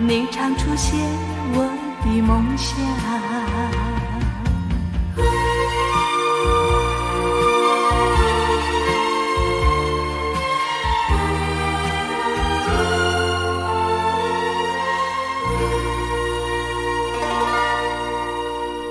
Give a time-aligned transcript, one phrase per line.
[0.00, 0.96] 你常出现
[1.54, 1.68] 我
[2.04, 2.78] 的梦乡。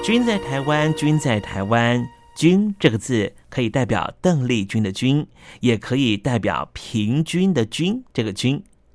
[0.04, 5.26] 君在台湾，君在台湾，君这个字可以代表邓丽君的君，
[5.62, 8.04] 也可以代表平均的均。
[8.14, 8.62] 这个均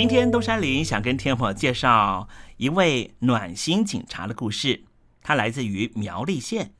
[0.00, 2.26] 今天东山林想跟听众朋友介绍
[2.56, 4.84] 一位暖心警察的故事，
[5.20, 6.72] 他来自于苗栗县。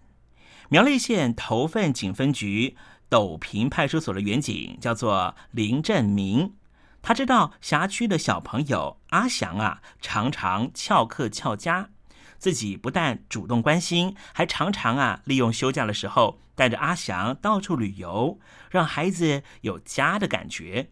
[0.71, 2.79] 苗栗县头份警分局
[3.11, 6.55] 斗平派出所的员警叫做林振明，
[7.03, 11.91] 他知道辖区的小朋友阿祥啊，常常翘课翘家，
[12.39, 20.89] 自己不但主动关心，还常常啊利用休假的时候带着阿祥到处旅游，让孩子有家的感觉。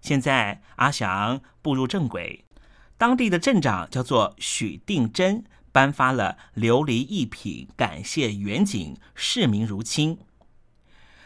[0.00, 2.44] 现在阿祥步入正轨，
[2.96, 10.18] 当地的镇长叫做许定真，颁发了琉璃一品，感谢远景，视民如亲。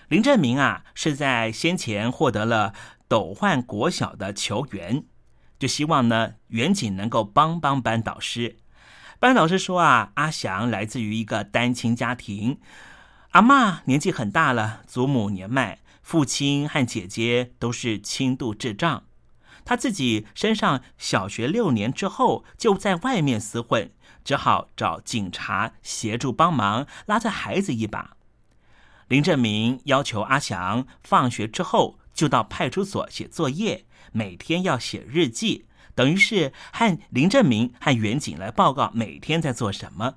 [0.09, 2.75] 林振明啊，是在先前获得了
[3.09, 5.05] 斗焕国小的球员，
[5.59, 8.57] 就希望呢远景能够帮帮班导师。
[9.19, 12.59] 班导师说啊，阿祥来自于一个单亲家庭，
[13.31, 15.79] 阿妈年纪很大了，祖母年迈。
[16.05, 19.05] 父亲和姐姐都是轻度智障，
[19.65, 23.91] 他自己身上小学六年之后就在外面厮混，
[24.23, 28.19] 只好找警察协助帮忙，拉着孩子一把。
[29.09, 40.17] 林振明要求阿祥放学之后就到派出所写作业，每天要写日记，等于是和林振明和远警来报告每天在做什么。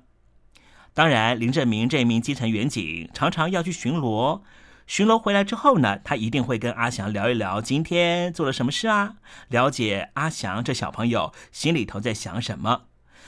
[0.92, 4.42] 当然，林振明这名基层远警常常要去巡逻。
[4.88, 9.16] 巡逻回来之后呢，他一定会跟阿祥聊一聊今天做了什么事啊，
[9.48, 12.86] 了解阿祥这小朋友心里头在想什么，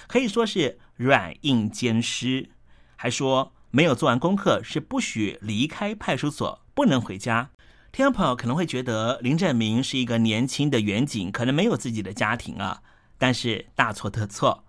[0.08, 2.48] 可以说是软硬兼施。
[2.96, 7.50] 还说没有做完功课是不许离开派出所，不能回家。
[7.92, 12.80] 听众朋友可能会觉得林振明是一个年轻的远警，可能没有自己的家庭啊，
[13.18, 14.64] 但是大错特错。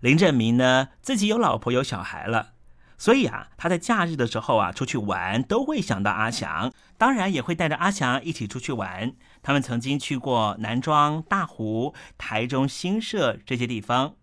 [0.00, 2.52] 林振明呢，自己有老婆有小孩了。
[2.98, 9.12] 所以啊，他在假日的时候啊，出去玩都会想到阿祥，当然也会带着阿祥一起出去玩。
[9.42, 14.14] 他们曾经去过南庄、大湖、台中新社这些地方。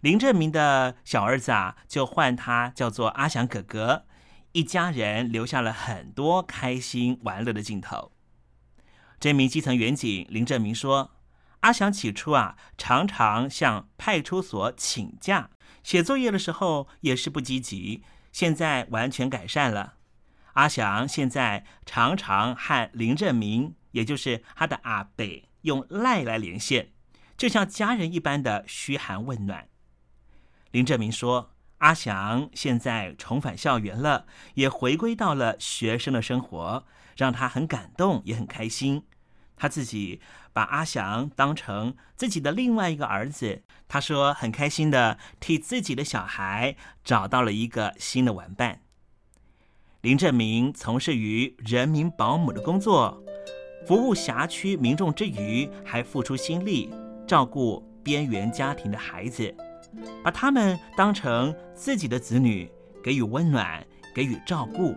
[0.00, 4.04] 林正明的小儿子啊，就唤他叫做阿祥哥哥，
[4.52, 8.12] 一家人留下了很多开心玩乐的镜头。
[9.18, 11.10] 这名基层员警林正明说
[11.60, 15.50] ：“阿祥起初啊，常常向派出所请假。”
[15.82, 19.94] 写作业的时候也是不积极，现在完全改善了。
[20.52, 26.90] 阿祥现在常常和林振明，也就是他的阿北，用赖来连线，
[27.38, 29.68] 就像家人一般的嘘寒问暖。
[30.72, 36.84] 林振明说：“阿祥现在重返校园了，也回归到了学生的生活，
[37.16, 39.04] 让他很感动，也很开心。
[39.56, 40.20] 他自己。”
[40.58, 46.74] 把阿祥当成自己的另外一个儿子，他说很开心的替自己的小孩
[47.04, 48.80] 找到了一个新的玩伴。
[50.00, 53.22] 林振明从事于人民保姆的工作，
[53.86, 56.92] 服务辖区民众之余，还付出心力
[57.24, 59.54] 照顾边缘家庭的孩子，
[60.24, 62.68] 把他们当成自己的子女，
[63.00, 64.96] 给予温暖，给予照顾，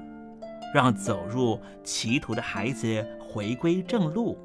[0.74, 4.36] 让走入歧途的孩子回归正路。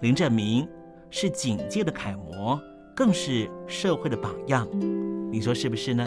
[0.00, 0.68] 林振明
[1.10, 2.60] 是警界的楷模，
[2.94, 4.68] 更是社会的榜样，
[5.32, 6.06] 你说是不是呢？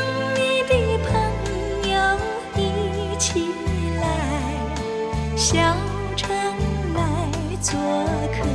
[7.61, 8.49] 做客。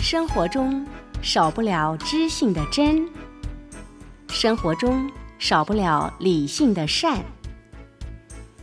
[0.00, 0.86] 生活中
[1.22, 3.08] 少不了知性的真，
[4.28, 7.18] 生活中少不了理性的善，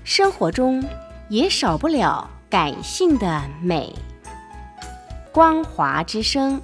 [0.04, 0.84] 生活中
[1.32, 3.96] 也少不了感性的美。
[5.32, 6.62] 光华之声，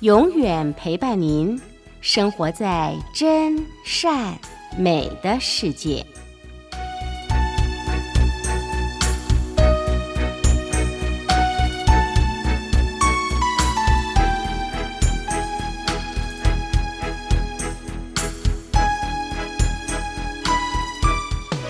[0.00, 1.60] 永远陪伴您，
[2.00, 4.36] 生活在真善
[4.76, 6.04] 美的世界。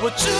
[0.03, 0.40] 我知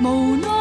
[0.00, 0.57] 无奈。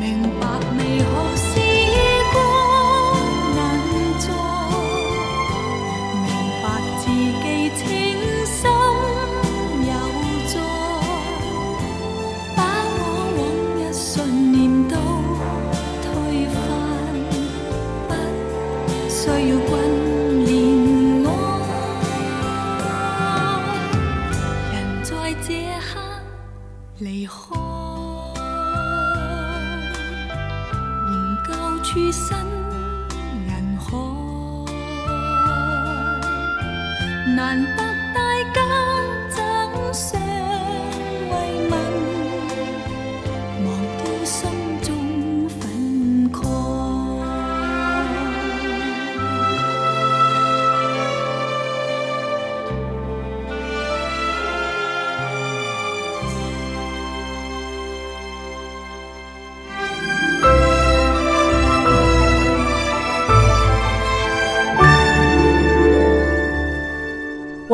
[0.00, 0.46] 明白
[0.78, 1.59] 你可惜